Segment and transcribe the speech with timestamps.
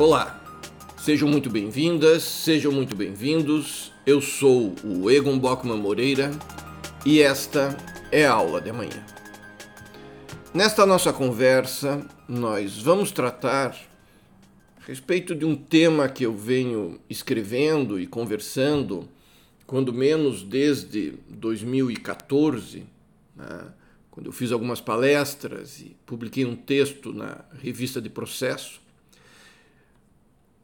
[0.00, 0.42] Olá,
[0.96, 3.92] sejam muito bem-vindas, sejam muito bem-vindos.
[4.06, 6.30] Eu sou o Egon Bockman Moreira
[7.04, 7.76] e esta
[8.10, 9.04] é a aula de amanhã.
[10.54, 13.76] Nesta nossa conversa, nós vamos tratar
[14.80, 19.06] a respeito de um tema que eu venho escrevendo e conversando,
[19.66, 22.86] quando menos desde 2014,
[23.36, 23.66] né,
[24.10, 28.80] quando eu fiz algumas palestras e publiquei um texto na revista de Processo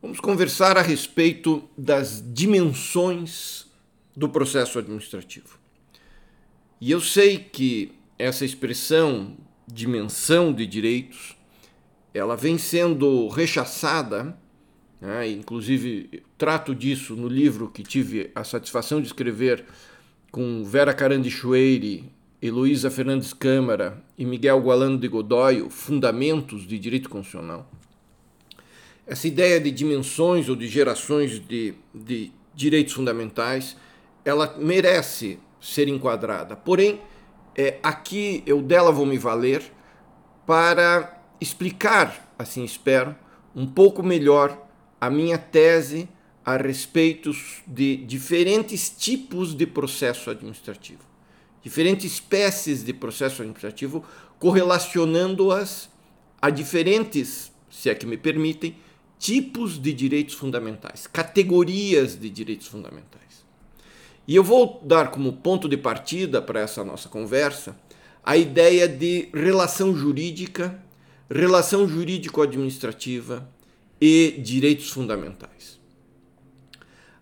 [0.01, 3.67] Vamos conversar a respeito das dimensões
[4.15, 5.59] do processo administrativo.
[6.81, 9.37] E eu sei que essa expressão
[9.67, 11.37] dimensão de direitos,
[12.15, 14.37] ela vem sendo rechaçada,
[15.01, 15.29] né?
[15.29, 19.65] inclusive trato disso no livro que tive a satisfação de escrever
[20.31, 27.71] com Vera Carandichueire, Heloísa Fernandes Câmara e Miguel Gualano de Godoy, Fundamentos de Direito Constitucional.
[29.07, 33.77] Essa ideia de dimensões ou de gerações de, de direitos fundamentais,
[34.25, 36.57] ela merece ser enquadrada.
[36.57, 37.01] Porém,
[37.55, 39.63] é, aqui eu dela vou me valer
[40.45, 43.15] para explicar, assim espero,
[43.55, 44.67] um pouco melhor
[45.01, 46.09] a minha tese
[46.45, 47.31] a respeito
[47.67, 51.01] de diferentes tipos de processo administrativo,
[51.63, 54.05] diferentes espécies de processo administrativo,
[54.39, 55.91] correlacionando-as
[56.41, 58.77] a diferentes, se é que me permitem,
[59.19, 63.45] tipos de direitos fundamentais, categorias de direitos fundamentais.
[64.27, 67.77] E eu vou dar como ponto de partida para essa nossa conversa
[68.25, 70.83] a ideia de relação jurídica,
[71.31, 73.49] relação jurídico-administrativa
[74.01, 75.79] e direitos fundamentais.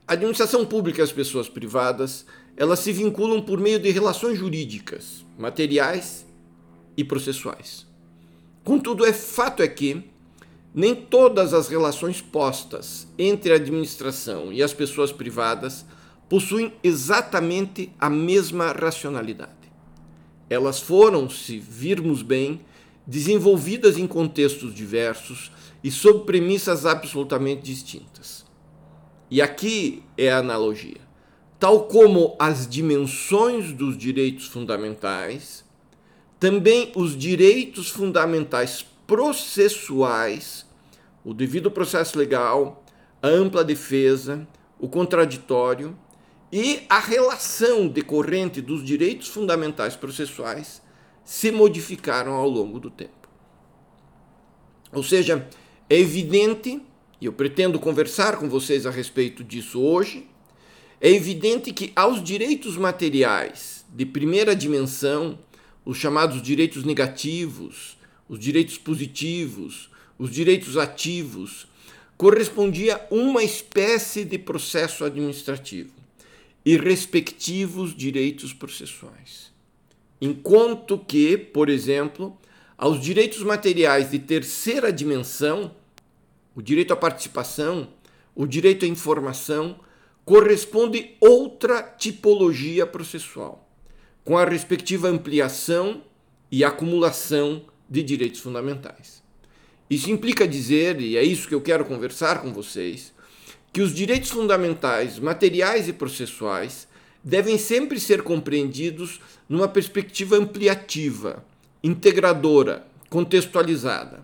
[0.09, 2.25] A administração pública e as pessoas privadas,
[2.57, 6.27] elas se vinculam por meio de relações jurídicas, materiais
[6.97, 7.87] e processuais.
[8.63, 10.05] Contudo, é fato é que
[10.75, 15.87] nem todas as relações postas entre a administração e as pessoas privadas
[16.29, 19.53] possuem exatamente a mesma racionalidade.
[20.51, 22.61] Elas foram, se virmos bem,
[23.07, 28.45] desenvolvidas em contextos diversos e sob premissas absolutamente distintas.
[29.31, 31.01] E aqui é a analogia.
[31.59, 35.65] Tal como as dimensões dos direitos fundamentais,
[36.41, 40.67] também os direitos fundamentais processuais
[41.25, 42.85] o devido processo legal,
[43.23, 44.47] a ampla defesa,
[44.79, 45.97] o contraditório
[46.53, 50.83] e a relação decorrente dos direitos fundamentais processuais
[51.25, 53.29] se modificaram ao longo do tempo.
[54.93, 55.49] Ou seja,
[55.89, 56.81] é evidente,
[57.21, 60.29] e eu pretendo conversar com vocês a respeito disso hoje,
[61.01, 65.39] é evidente que aos direitos materiais de primeira dimensão,
[65.85, 67.99] os chamados direitos negativos,
[68.29, 71.67] os direitos positivos, os direitos ativos,
[72.17, 75.93] correspondia uma espécie de processo administrativo
[76.65, 79.53] e respectivos direitos processuais.
[80.21, 82.39] Enquanto que, por exemplo,
[82.79, 85.75] aos direitos materiais de terceira dimensão,
[86.55, 87.89] o direito à participação,
[88.35, 89.79] o direito à informação,
[90.25, 93.69] corresponde outra tipologia processual,
[94.25, 96.03] com a respectiva ampliação
[96.51, 99.24] e acumulação de direitos fundamentais.
[99.89, 103.13] Isso implica dizer, e é isso que eu quero conversar com vocês,
[103.73, 106.89] que os direitos fundamentais, materiais e processuais
[107.23, 111.45] devem sempre ser compreendidos numa perspectiva ampliativa,
[111.83, 114.23] integradora, contextualizada.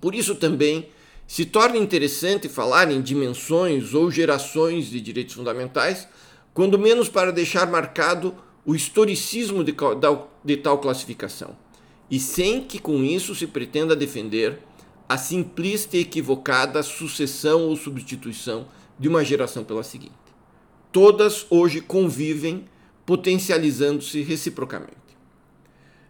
[0.00, 0.88] Por isso também
[1.26, 6.08] se torna interessante falar em dimensões ou gerações de direitos fundamentais,
[6.54, 8.34] quando menos para deixar marcado
[8.64, 9.74] o historicismo de,
[10.44, 11.56] de tal classificação,
[12.10, 14.58] e sem que com isso se pretenda defender
[15.08, 18.66] a simplista e equivocada sucessão ou substituição
[18.98, 20.12] de uma geração pela seguinte.
[20.92, 22.64] Todas hoje convivem,
[23.06, 24.96] potencializando-se reciprocamente.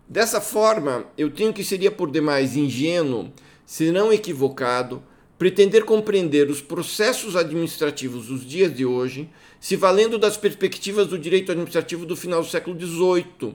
[0.09, 3.31] Dessa forma, eu tenho que seria por demais ingênuo,
[3.67, 5.03] se não equivocado,
[5.39, 9.29] pretender compreender os processos administrativos dos dias de hoje,
[9.61, 13.55] se valendo das perspectivas do direito administrativo do final do século XVIII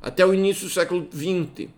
[0.00, 1.68] até o início do século XX.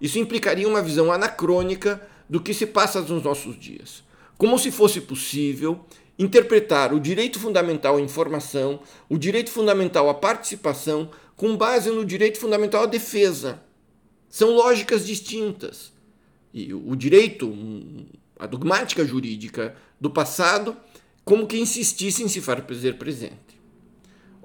[0.00, 4.04] Isso implicaria uma visão anacrônica do que se passa nos nossos dias.
[4.36, 5.84] Como se fosse possível
[6.18, 12.38] interpretar o direito fundamental à informação, o direito fundamental à participação, com base no direito
[12.38, 13.62] fundamental à defesa.
[14.28, 15.92] São lógicas distintas.
[16.52, 17.52] E o direito,
[18.38, 20.76] a dogmática jurídica do passado,
[21.24, 23.55] como que insistisse em se fazer presente.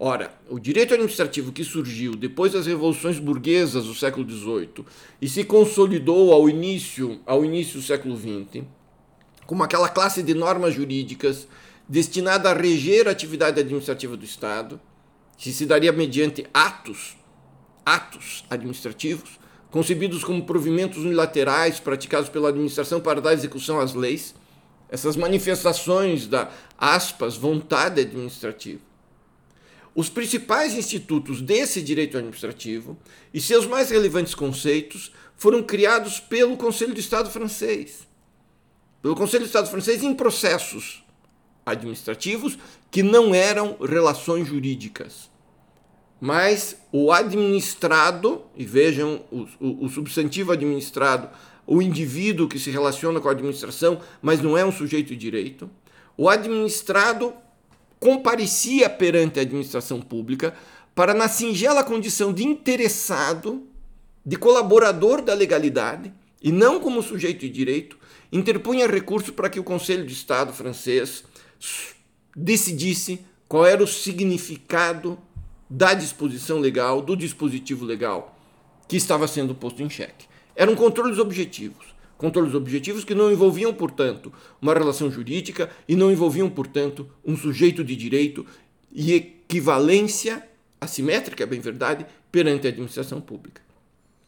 [0.03, 4.83] Ora, o direito administrativo que surgiu depois das revoluções burguesas do século XVIII
[5.21, 8.63] e se consolidou ao início, ao início do século XX,
[9.45, 11.47] como aquela classe de normas jurídicas
[11.87, 14.81] destinada a reger a atividade administrativa do Estado,
[15.37, 17.15] que se daria mediante atos,
[17.85, 19.39] atos administrativos,
[19.69, 24.33] concebidos como provimentos unilaterais praticados pela administração para dar execução às leis,
[24.89, 28.90] essas manifestações da aspas vontade administrativa.
[29.93, 32.97] Os principais institutos desse direito administrativo
[33.33, 38.07] e seus mais relevantes conceitos foram criados pelo Conselho de Estado francês.
[39.01, 41.03] Pelo Conselho de Estado francês em processos
[41.65, 42.57] administrativos
[42.89, 45.29] que não eram relações jurídicas.
[46.19, 51.29] Mas o administrado, e vejam o, o, o substantivo administrado,
[51.65, 55.69] o indivíduo que se relaciona com a administração, mas não é um sujeito de direito.
[56.15, 57.33] O administrado
[58.01, 60.55] comparecia perante a administração pública
[60.95, 63.67] para, na singela condição de interessado,
[64.25, 66.11] de colaborador da legalidade,
[66.41, 67.97] e não como sujeito de direito,
[68.31, 71.23] interpunha recurso para que o Conselho de Estado francês
[72.35, 75.19] decidisse qual era o significado
[75.69, 78.35] da disposição legal, do dispositivo legal
[78.87, 80.25] que estava sendo posto em xeque.
[80.55, 81.85] Eram controles objetivos.
[82.21, 84.31] Controles objetivos que não envolviam, portanto,
[84.61, 88.45] uma relação jurídica e não envolviam, portanto, um sujeito de direito
[88.91, 90.47] e equivalência
[90.79, 93.63] assimétrica, é bem verdade, perante a administração pública.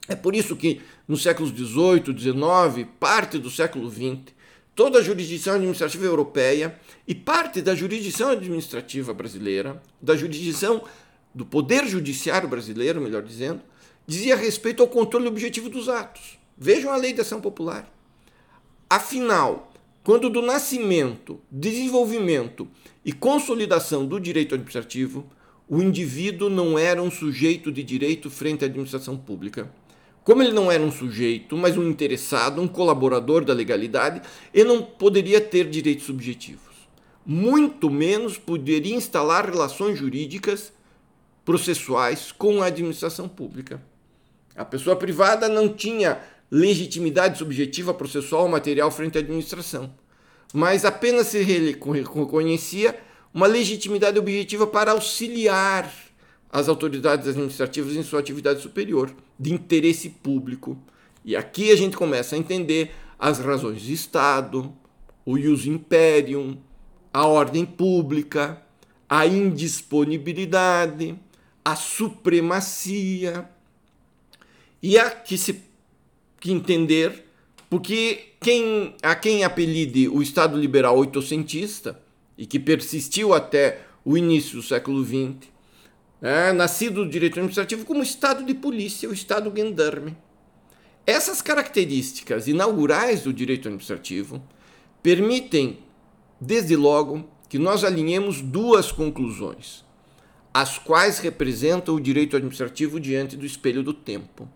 [0.07, 4.33] É por isso que nos séculos XVIII, XIX, parte do século XX,
[4.73, 6.75] toda a jurisdição administrativa europeia
[7.07, 10.83] e parte da jurisdição administrativa brasileira, da jurisdição
[11.31, 13.61] do poder judiciário brasileiro, melhor dizendo,
[14.07, 16.41] dizia respeito ao controle objetivo dos atos.
[16.57, 17.91] Vejam a lei da ação popular.
[18.89, 19.71] Afinal,
[20.03, 22.67] quando do nascimento, desenvolvimento
[23.03, 25.25] e consolidação do direito administrativo,
[25.67, 29.71] o indivíduo não era um sujeito de direito frente à administração pública.
[30.23, 34.21] Como ele não era um sujeito, mas um interessado, um colaborador da legalidade,
[34.53, 36.73] ele não poderia ter direitos subjetivos.
[37.25, 40.71] Muito menos poderia instalar relações jurídicas
[41.43, 43.81] processuais com a administração pública.
[44.55, 46.21] A pessoa privada não tinha
[46.53, 49.91] legitimidade subjetiva processual material frente à administração,
[50.53, 52.95] mas apenas se reconhecia
[53.33, 55.91] uma legitimidade objetiva para auxiliar
[56.51, 60.77] as autoridades administrativas em sua atividade superior, de interesse público.
[61.25, 64.71] E aqui a gente começa a entender as razões de Estado,
[65.25, 66.55] o ius imperium,
[67.11, 68.61] a ordem pública,
[69.09, 71.15] a indisponibilidade,
[71.65, 73.49] a supremacia,
[74.83, 75.72] e há que se
[76.43, 77.23] que entender,
[77.69, 81.97] porque quem, a quem apelide o Estado liberal oitocentista,
[82.37, 85.49] e que persistiu até o início do século XX,
[86.21, 90.17] é, nascido do direito administrativo como Estado de polícia, o Estado gendarme.
[91.07, 94.43] Essas características inaugurais do direito administrativo
[95.01, 95.79] permitem,
[96.41, 99.85] desde logo, que nós alinhemos duas conclusões,
[100.53, 104.49] as quais representam o direito administrativo diante do espelho do tempo.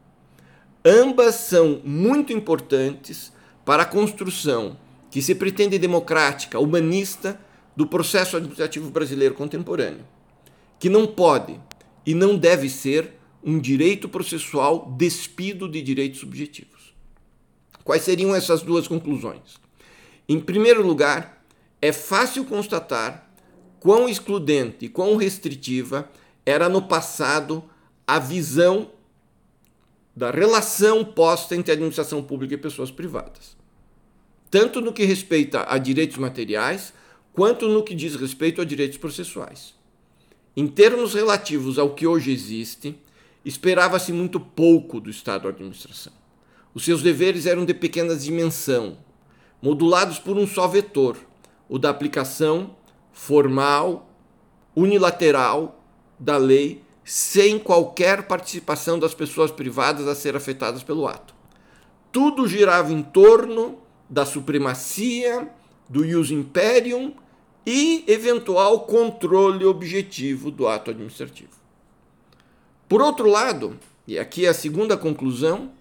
[0.90, 3.34] Ambas são muito importantes
[3.66, 4.78] para a construção
[5.12, 7.38] que se pretende democrática, humanista,
[7.76, 10.06] do processo administrativo brasileiro contemporâneo,
[10.80, 11.60] que não pode
[12.06, 16.96] e não deve ser um direito processual despido de direitos subjetivos.
[17.84, 19.60] Quais seriam essas duas conclusões?
[20.30, 21.44] Em primeiro lugar,
[21.82, 23.30] é fácil constatar
[23.82, 26.10] quão excludente e quão restritiva
[26.46, 27.62] era no passado
[28.08, 28.90] a visão
[30.18, 33.56] da relação posta entre administração pública e pessoas privadas.
[34.50, 36.92] Tanto no que respeita a direitos materiais,
[37.32, 39.76] quanto no que diz respeito a direitos processuais.
[40.56, 43.00] Em termos relativos ao que hoje existe,
[43.46, 46.14] esperava-se muito pouco do Estado da administração.
[46.74, 48.98] Os seus deveres eram de pequena dimensão,
[49.62, 51.16] modulados por um só vetor,
[51.70, 52.76] o da aplicação
[53.14, 54.12] formal,
[54.76, 55.80] unilateral
[56.20, 61.34] da lei sem qualquer participação das pessoas privadas a ser afetadas pelo ato.
[62.12, 65.50] Tudo girava em torno da supremacia,
[65.88, 67.14] do ius imperium
[67.66, 71.52] e eventual controle objetivo do ato administrativo.
[72.90, 75.72] Por outro lado, e aqui é a segunda conclusão,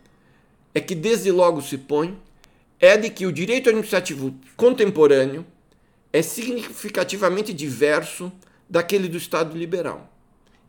[0.72, 2.16] é que desde logo se põe
[2.78, 5.44] é de que o direito administrativo contemporâneo
[6.12, 8.30] é significativamente diverso
[8.70, 10.12] daquele do Estado liberal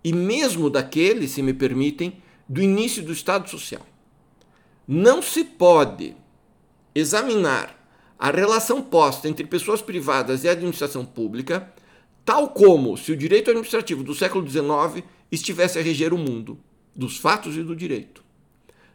[0.07, 3.85] e mesmo daquele, se me permitem, do início do Estado Social.
[4.87, 6.15] Não se pode
[6.95, 7.77] examinar
[8.17, 11.73] a relação posta entre pessoas privadas e administração pública,
[12.23, 16.57] tal como se o direito administrativo do século XIX estivesse a reger o mundo,
[16.95, 18.23] dos fatos e do direito.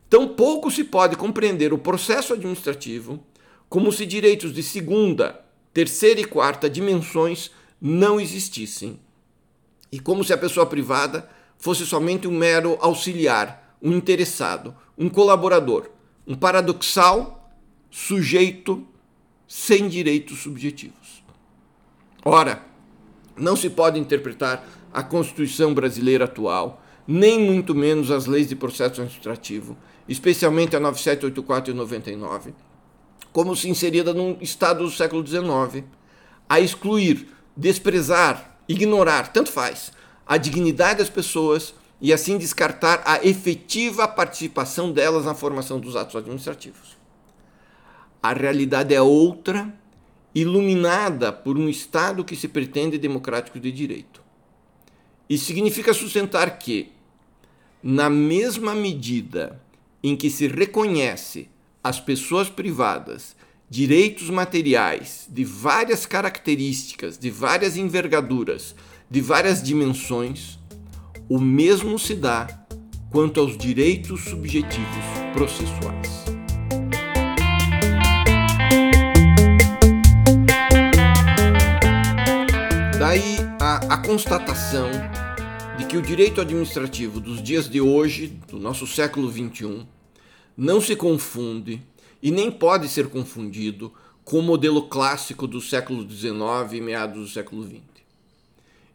[0.09, 3.23] Tampouco se pode compreender o processo administrativo
[3.69, 8.99] como se direitos de segunda, terceira e quarta dimensões não existissem,
[9.93, 15.91] e como se a pessoa privada fosse somente um mero auxiliar, um interessado, um colaborador,
[16.27, 17.55] um paradoxal
[17.91, 18.87] sujeito
[19.47, 21.23] sem direitos subjetivos.
[22.25, 22.65] Ora,
[23.37, 29.01] não se pode interpretar a Constituição brasileira atual, nem muito menos as leis de processo
[29.01, 29.77] administrativo,
[30.09, 32.55] especialmente a 9784 e 99,
[33.33, 35.85] como se inserida num Estado do século XIX,
[36.49, 39.93] a excluir, desprezar, ignorar, tanto faz,
[40.27, 46.17] a dignidade das pessoas e assim descartar a efetiva participação delas na formação dos atos
[46.17, 46.97] administrativos.
[48.23, 49.73] A realidade é outra,
[50.35, 54.23] iluminada por um Estado que se pretende democrático de direito.
[55.29, 56.91] Isso significa sustentar que,
[57.83, 59.61] na mesma medida
[60.03, 61.49] em que se reconhece
[61.85, 63.37] às pessoas privadas
[63.73, 68.75] direitos materiais de várias características, de várias envergaduras,
[69.11, 70.59] de várias dimensões,
[71.27, 72.67] o mesmo se dá
[73.11, 76.23] quanto aos direitos subjetivos processuais.
[82.99, 84.91] Daí a, a constatação
[85.79, 89.87] de que o direito administrativo dos dias de hoje, do nosso século XXI,
[90.55, 91.81] não se confunde
[92.23, 93.93] e nem pode ser confundido
[94.25, 96.37] com o modelo clássico do século XIX
[96.73, 97.81] e meados do século XX.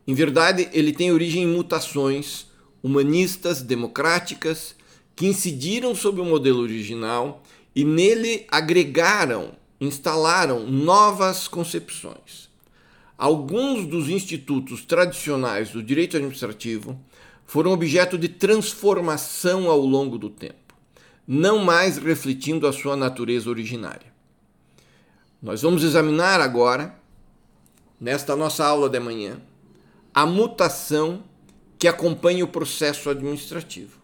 [0.07, 2.48] Em verdade, ele tem origem em mutações
[2.81, 4.74] humanistas, democráticas,
[5.13, 7.43] que incidiram sobre o modelo original
[7.75, 12.48] e nele agregaram, instalaram novas concepções.
[13.17, 16.98] Alguns dos institutos tradicionais do direito administrativo
[17.46, 20.66] foram objeto de transformação ao longo do tempo
[21.27, 24.15] não mais refletindo a sua natureza originária.
[25.41, 26.98] Nós vamos examinar agora,
[28.00, 29.41] nesta nossa aula de manhã,
[30.13, 31.24] a mutação
[31.77, 34.00] que acompanha o processo administrativo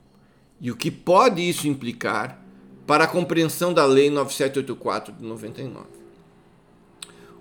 [0.60, 2.40] e o que pode isso implicar
[2.86, 5.88] para a compreensão da Lei 9784 de 99.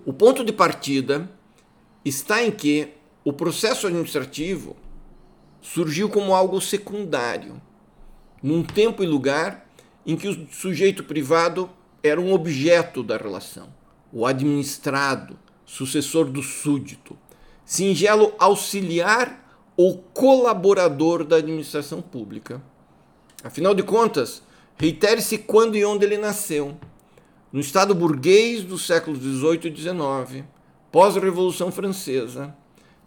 [0.05, 1.29] O ponto de partida
[2.03, 2.89] está em que
[3.23, 4.75] o processo administrativo
[5.61, 7.61] surgiu como algo secundário,
[8.41, 9.69] num tempo e lugar
[10.05, 11.69] em que o sujeito privado
[12.01, 13.69] era um objeto da relação,
[14.11, 17.17] o administrado, sucessor do súdito,
[17.65, 19.43] singelo auxiliar
[19.75, 22.61] ou colaborador da administração pública.
[23.43, 24.43] Afinal de contas,
[24.77, 26.77] reitere-se quando e onde ele nasceu.
[27.51, 30.45] No Estado burguês dos séculos XVIII e XIX,
[30.91, 32.55] pós-Revolução Francesa,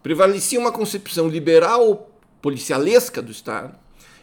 [0.03, 2.11] prevalecia uma concepção liberal
[2.41, 3.77] policialesca do Estado,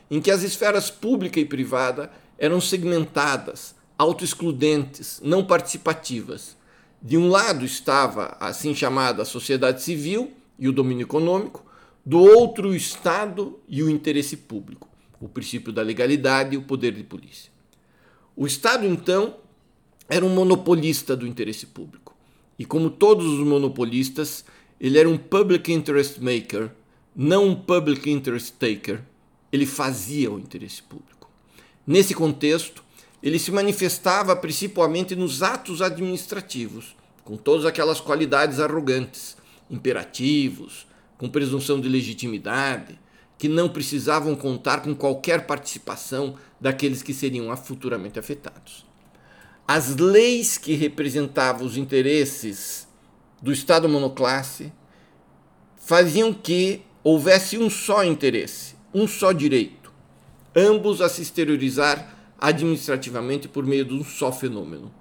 [0.10, 6.58] em que as esferas pública e privada eram segmentadas, autoexcludentes, não participativas.
[7.02, 11.66] De um lado estava a assim chamada sociedade civil e o domínio econômico,
[12.06, 14.88] do outro o Estado e o interesse público,
[15.20, 17.52] o princípio da legalidade e o poder de polícia.
[18.36, 19.36] O Estado, então,
[20.10, 22.16] era um monopolista do interesse público.
[22.58, 24.46] E como todos os monopolistas,
[24.80, 26.72] ele era um public interest maker,
[27.16, 29.02] não um public interest taker.
[29.52, 31.23] Ele fazia o interesse público.
[31.86, 32.82] Nesse contexto,
[33.22, 39.36] ele se manifestava principalmente nos atos administrativos, com todas aquelas qualidades arrogantes,
[39.70, 40.88] imperativos,
[41.18, 42.98] com presunção de legitimidade,
[43.38, 48.86] que não precisavam contar com qualquer participação daqueles que seriam futuramente afetados.
[49.68, 52.88] As leis que representavam os interesses
[53.42, 54.72] do Estado monoclasse
[55.78, 59.83] faziam que houvesse um só interesse, um só direito
[60.56, 64.92] ambos a se exteriorizar administrativamente por meio de um só fenômeno,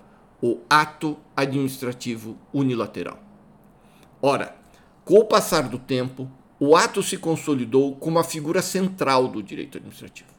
[0.40, 3.23] o ato administrativo unilateral.
[4.21, 4.56] Ora,
[5.04, 9.78] com o passar do tempo, o ato se consolidou como a figura central do direito
[9.78, 10.30] administrativo.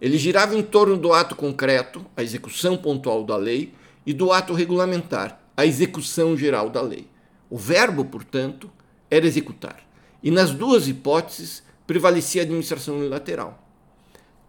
[0.00, 3.72] Ele girava em torno do ato concreto, a execução pontual da lei,
[4.04, 7.08] e do ato regulamentar, a execução geral da lei.
[7.48, 8.70] O verbo, portanto,
[9.10, 9.78] era executar.
[10.22, 13.63] E nas duas hipóteses prevalecia a administração unilateral.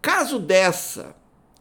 [0.06, 1.16] Caso dessa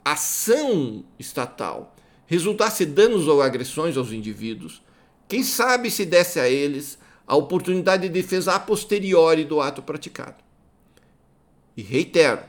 [0.06, 1.96] ação estatal
[2.28, 4.84] resultasse danos ou agressões aos indivíduos,
[5.28, 10.44] quem sabe se desse a eles a oportunidade de defesa a posteriori do ato praticado.
[11.76, 12.44] E reitero,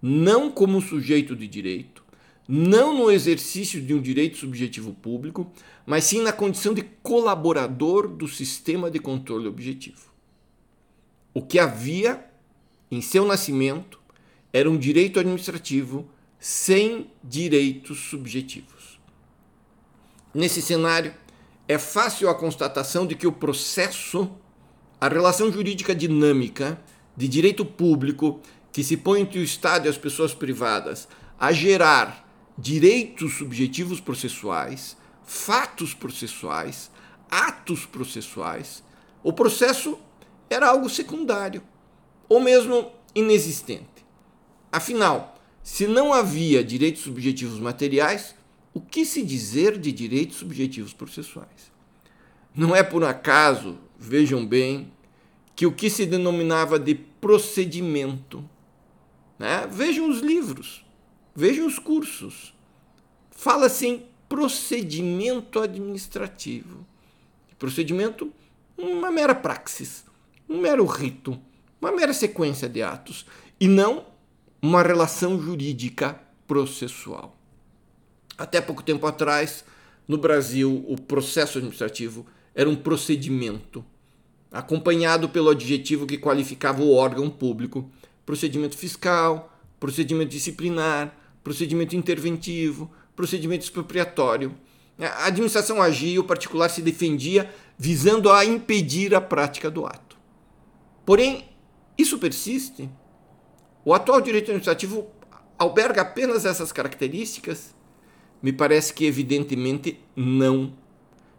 [0.00, 2.04] não como sujeito de direito,
[2.46, 5.50] não no exercício de um direito subjetivo público,
[5.84, 10.12] mas sim na condição de colaborador do sistema de controle objetivo.
[11.34, 12.24] O que havia
[12.88, 14.03] em seu nascimento
[14.54, 16.08] era um direito administrativo
[16.38, 19.00] sem direitos subjetivos.
[20.32, 21.12] Nesse cenário,
[21.66, 24.30] é fácil a constatação de que o processo,
[25.00, 26.80] a relação jurídica dinâmica
[27.16, 32.24] de direito público que se põe entre o Estado e as pessoas privadas a gerar
[32.56, 36.92] direitos subjetivos processuais, fatos processuais,
[37.28, 38.84] atos processuais,
[39.20, 39.98] o processo
[40.48, 41.60] era algo secundário
[42.28, 43.93] ou mesmo inexistente.
[44.74, 48.34] Afinal, se não havia direitos subjetivos materiais,
[48.72, 51.70] o que se dizer de direitos subjetivos processuais?
[52.52, 54.90] Não é por acaso, vejam bem,
[55.54, 58.44] que o que se denominava de procedimento.
[59.38, 59.64] Né?
[59.70, 60.84] Vejam os livros,
[61.36, 62.52] vejam os cursos.
[63.30, 66.84] Fala-se em procedimento administrativo.
[67.60, 68.32] Procedimento,
[68.76, 70.04] uma mera praxis,
[70.48, 71.40] um mero rito,
[71.80, 73.24] uma mera sequência de atos,
[73.60, 74.12] e não
[74.64, 77.36] uma relação jurídica processual.
[78.38, 79.62] Até pouco tempo atrás,
[80.08, 83.84] no Brasil, o processo administrativo era um procedimento,
[84.50, 87.90] acompanhado pelo adjetivo que qualificava o órgão público:
[88.24, 94.54] procedimento fiscal, procedimento disciplinar, procedimento interventivo, procedimento expropriatório.
[94.98, 100.16] A administração agia e o particular se defendia visando a impedir a prática do ato.
[101.04, 101.50] Porém,
[101.98, 102.88] isso persiste?
[103.84, 105.06] O atual direito administrativo
[105.58, 107.74] alberga apenas essas características?
[108.42, 110.72] Me parece que, evidentemente, não.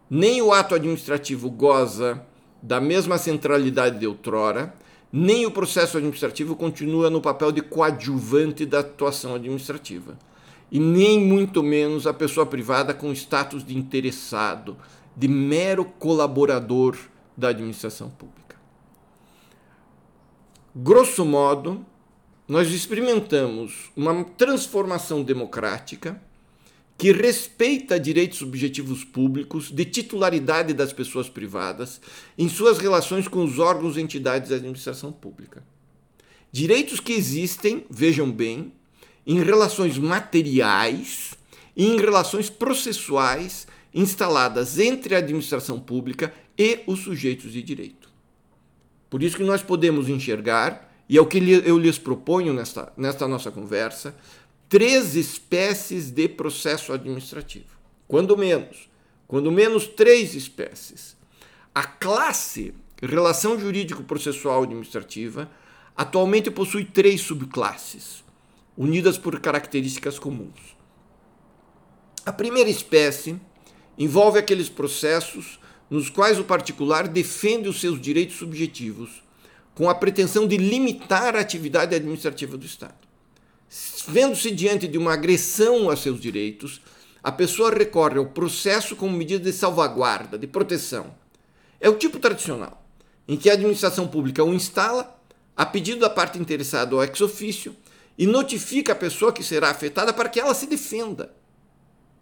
[0.09, 2.25] Nem o ato administrativo goza
[2.61, 4.73] da mesma centralidade de outrora,
[5.11, 10.17] nem o processo administrativo continua no papel de coadjuvante da atuação administrativa.
[10.71, 14.77] E nem muito menos a pessoa privada com status de interessado,
[15.15, 16.97] de mero colaborador
[17.37, 18.55] da administração pública.
[20.75, 21.85] Grosso modo,
[22.47, 26.21] nós experimentamos uma transformação democrática
[26.97, 31.99] que respeita direitos subjetivos públicos de titularidade das pessoas privadas
[32.37, 35.63] em suas relações com os órgãos e entidades da administração pública.
[36.51, 38.71] Direitos que existem, vejam bem,
[39.27, 41.33] em relações materiais
[41.75, 48.09] e em relações processuais instaladas entre a administração pública e os sujeitos de direito.
[49.09, 53.27] Por isso que nós podemos enxergar, e é o que eu lhes proponho nesta, nesta
[53.27, 54.15] nossa conversa,
[54.67, 57.75] três espécies de processo administrativo.
[58.07, 58.89] Quando menos.
[59.27, 61.15] Quando menos, três espécies.
[61.73, 65.49] A classe Relação Jurídico-Processual Administrativa
[65.95, 68.23] atualmente possui três subclasses,
[68.77, 70.75] unidas por características comuns.
[72.25, 73.39] A primeira espécie
[73.97, 79.23] envolve aqueles processos nos quais o particular defende os seus direitos subjetivos,
[79.75, 82.95] com a pretensão de limitar a atividade administrativa do Estado.
[84.07, 86.81] Vendo-se diante de uma agressão a seus direitos,
[87.21, 91.13] a pessoa recorre ao processo como medida de salvaguarda, de proteção.
[91.79, 92.87] É o tipo tradicional,
[93.27, 95.19] em que a administração pública o instala,
[95.57, 97.75] a pedido da parte interessada ou ex ofício,
[98.17, 101.33] e notifica a pessoa que será afetada para que ela se defenda.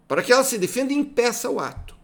[0.08, 1.94] Para que ela se defenda e impeça o ato.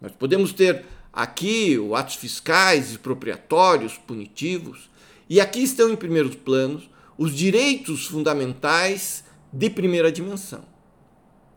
[0.00, 4.90] Nós podemos ter aqui os atos fiscais, expropriatórios, punitivos,
[5.28, 10.64] e aqui estão em primeiros planos os direitos fundamentais de primeira dimensão.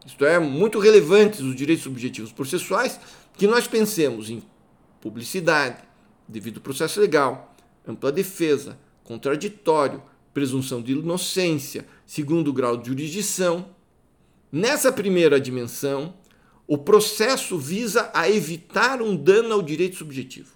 [0.05, 2.99] Isto é, muito relevantes os direitos subjetivos processuais
[3.37, 4.43] que nós pensemos em
[4.99, 5.83] publicidade,
[6.27, 7.55] devido processo legal,
[7.87, 10.01] ampla defesa, contraditório,
[10.33, 13.67] presunção de inocência, segundo grau de jurisdição.
[14.51, 16.13] Nessa primeira dimensão,
[16.73, 20.55] o processo visa a evitar um dano ao direito subjetivo,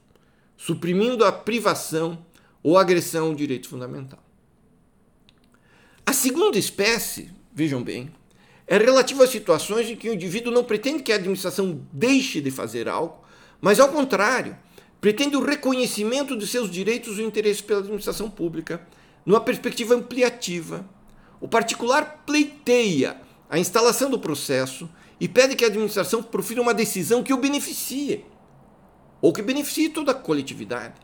[0.58, 2.26] suprimindo a privação
[2.64, 4.18] ou agressão ao direito fundamental.
[6.04, 8.12] A segunda espécie, vejam bem,
[8.66, 12.50] é relativa a situações em que o indivíduo não pretende que a administração deixe de
[12.50, 13.24] fazer algo,
[13.62, 14.58] mas, ao contrário,
[15.00, 18.82] pretende o reconhecimento de seus direitos e interesse pela administração pública,
[19.24, 20.84] numa perspectiva ampliativa.
[21.40, 27.24] O particular pleiteia a instalação do processo e pede que a administração profira uma decisão
[27.24, 28.26] que o beneficie,
[29.22, 30.96] ou que beneficie toda a coletividade.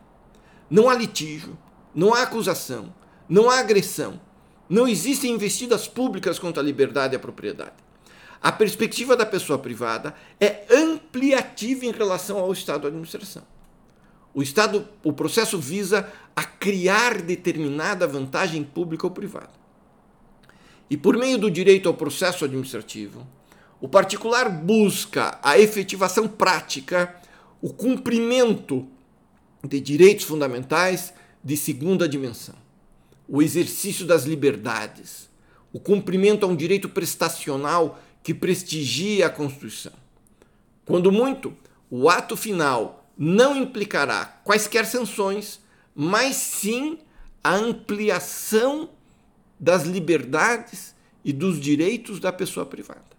[0.70, 1.58] Não há litígio,
[1.94, 2.94] não há acusação,
[3.28, 4.20] não há agressão
[4.74, 7.74] não existem investidas públicas contra a liberdade e a propriedade.
[8.42, 13.44] A perspectiva da pessoa privada é ampliativa em relação ao Estado de administração.
[14.34, 19.52] O Estado, o processo visa a criar determinada vantagem pública ou privada.
[20.90, 23.28] E por meio do direito ao processo administrativo,
[23.84, 27.16] o particular busca a efetivação prática,
[27.62, 28.88] o cumprimento
[29.64, 32.64] de direitos fundamentais de segunda dimensão
[33.28, 35.30] o exercício das liberdades,
[35.72, 39.94] o cumprimento a um direito prestacional que prestigia a Constituição.
[40.86, 41.56] Quando muito,
[41.90, 45.60] o ato final não implicará quaisquer sanções,
[45.96, 47.00] mas sim
[47.44, 48.90] a ampliação
[49.60, 50.94] das liberdades
[51.24, 53.13] e dos direitos da pessoa privada.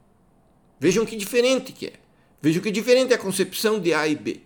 [0.85, 1.95] Vejam que diferente que é.
[2.43, 4.43] Vejam que diferente é a concepção de A e B.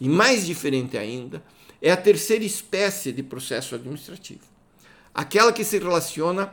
[0.00, 1.44] E mais diferente ainda
[1.82, 4.40] é a terceira espécie de processo administrativo.
[5.12, 6.50] Aquela que se relaciona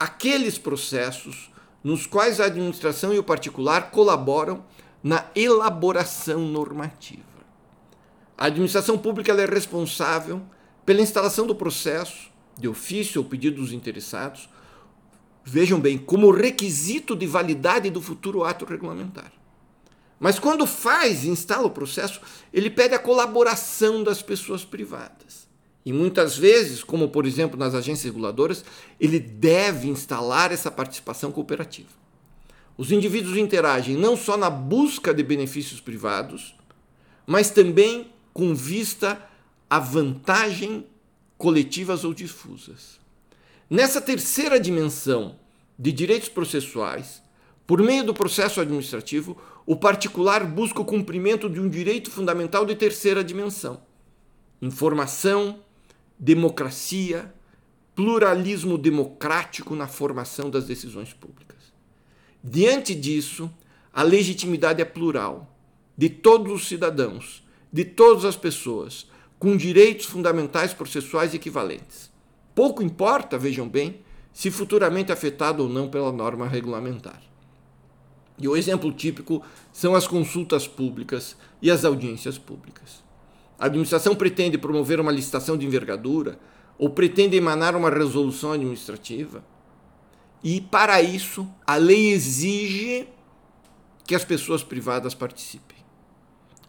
[0.00, 4.64] àqueles processos nos quais a administração e o particular colaboram
[5.02, 7.22] na elaboração normativa.
[8.34, 10.40] A administração pública é responsável
[10.86, 14.48] pela instalação do processo, de ofício ou pedido dos interessados,
[15.44, 19.30] vejam bem, como requisito de validade do futuro ato regulamentar.
[20.18, 22.20] Mas quando faz e instala o processo,
[22.52, 25.46] ele pede a colaboração das pessoas privadas.
[25.84, 28.64] E muitas vezes, como por exemplo nas agências reguladoras,
[28.98, 31.90] ele deve instalar essa participação cooperativa.
[32.76, 36.56] Os indivíduos interagem não só na busca de benefícios privados,
[37.26, 39.20] mas também com vista
[39.68, 40.86] à vantagem
[41.36, 42.98] coletivas ou difusas.
[43.74, 45.34] Nessa terceira dimensão
[45.76, 47.20] de direitos processuais,
[47.66, 52.76] por meio do processo administrativo, o particular busca o cumprimento de um direito fundamental de
[52.76, 53.82] terceira dimensão:
[54.62, 55.58] informação,
[56.16, 57.34] democracia,
[57.96, 61.72] pluralismo democrático na formação das decisões públicas.
[62.44, 63.50] Diante disso,
[63.92, 65.52] a legitimidade é plural,
[65.98, 72.13] de todos os cidadãos, de todas as pessoas, com direitos fundamentais processuais equivalentes.
[72.54, 74.00] Pouco importa, vejam bem,
[74.32, 77.20] se futuramente afetado ou não pela norma regulamentar.
[78.38, 83.02] E o exemplo típico são as consultas públicas e as audiências públicas.
[83.58, 86.38] A administração pretende promover uma licitação de envergadura
[86.76, 89.44] ou pretende emanar uma resolução administrativa.
[90.42, 93.08] E, para isso, a lei exige
[94.04, 95.78] que as pessoas privadas participem.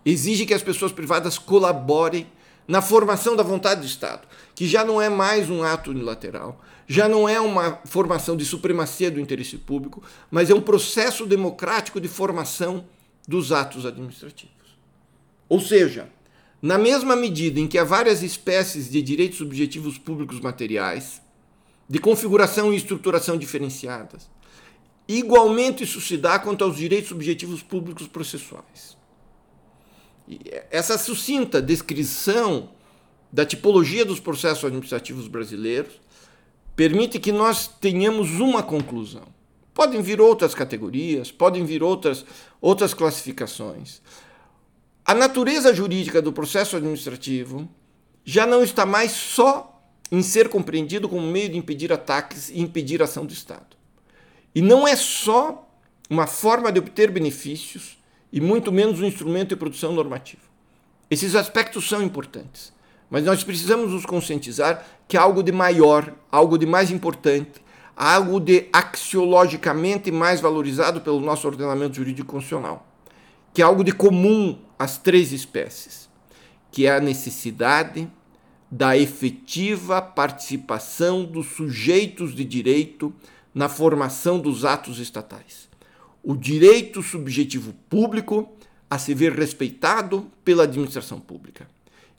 [0.06, 2.28] Exige que as pessoas privadas colaborem
[2.68, 7.08] na formação da vontade do Estado, que já não é mais um ato unilateral, já
[7.08, 12.08] não é uma formação de supremacia do interesse público, mas é um processo democrático de
[12.08, 12.86] formação
[13.28, 14.54] dos atos administrativos.
[15.50, 16.10] Ou seja,
[16.62, 21.22] na mesma medida em que há várias espécies de direitos subjetivos públicos materiais,
[21.88, 24.30] de configuração e estruturação diferenciadas,
[25.08, 28.98] igualmente isso se dá quanto aos direitos subjetivos públicos processuais.
[30.72, 32.70] Essa sucinta descrição
[33.32, 36.00] da tipologia dos processos administrativos brasileiros
[36.76, 39.24] permite que nós tenhamos uma conclusão.
[39.74, 42.26] Podem vir outras categorias, podem vir outras,
[42.62, 44.02] outras classificações.
[45.06, 47.68] A natureza jurídica do processo administrativo
[48.24, 49.72] já não está mais só
[50.12, 53.76] em ser compreendido como meio de impedir ataques e impedir ação do Estado.
[54.54, 55.70] E não é só
[56.10, 57.98] uma forma de obter benefícios
[58.36, 60.42] e muito menos um instrumento de produção normativa.
[61.10, 62.74] Esses aspectos são importantes.
[63.10, 67.64] Mas nós precisamos nos conscientizar que algo de maior, algo de mais importante,
[67.96, 72.86] algo de axiologicamente mais valorizado pelo nosso ordenamento jurídico constitucional,
[73.54, 76.10] que é algo de comum às três espécies,
[76.70, 78.12] que é a necessidade
[78.70, 83.14] da efetiva participação dos sujeitos de direito
[83.54, 85.70] na formação dos atos estatais.
[86.28, 88.52] O direito subjetivo público
[88.90, 91.68] a se ver respeitado pela administração pública.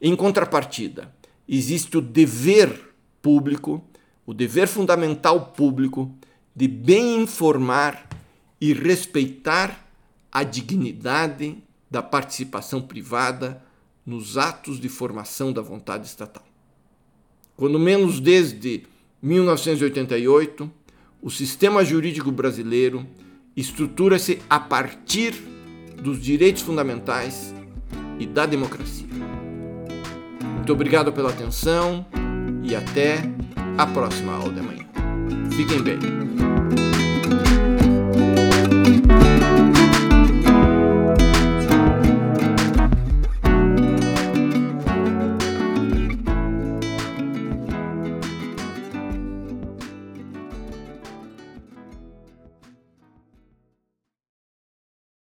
[0.00, 1.12] Em contrapartida,
[1.48, 3.82] existe o dever público,
[4.24, 6.14] o dever fundamental público
[6.54, 8.08] de bem informar
[8.60, 9.90] e respeitar
[10.30, 11.58] a dignidade
[11.90, 13.60] da participação privada
[14.06, 16.46] nos atos de formação da vontade estatal.
[17.56, 18.84] Quando menos desde
[19.20, 20.70] 1988,
[21.20, 23.04] o sistema jurídico brasileiro
[23.56, 25.32] estrutura-se a partir
[26.02, 27.54] dos direitos fundamentais
[28.18, 29.06] e da democracia.
[30.54, 32.04] Muito obrigado pela atenção
[32.62, 33.18] e até
[33.78, 34.86] a próxima aula de amanhã.
[35.56, 36.55] Fiquem bem.